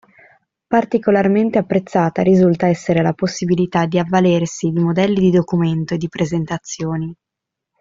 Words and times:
Particolarmente 0.65 1.59
apprezzata 1.59 2.23
risulta 2.23 2.65
essere 2.65 3.03
la 3.03 3.13
possibilità 3.13 3.85
di 3.85 3.99
avvalersi 3.99 4.71
di 4.71 4.79
modelli 4.79 5.19
di 5.19 5.29
documento 5.29 5.93
e 5.93 5.97
di 5.97 6.07
presentazioni. 6.09 7.15